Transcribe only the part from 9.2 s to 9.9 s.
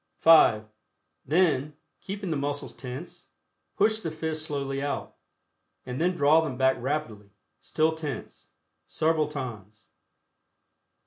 times.